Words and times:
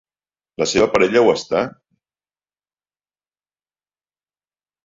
La 0.61 0.67
seva 0.71 0.87
parella 0.95 1.21
ho 1.27 1.29
està? 1.33 1.61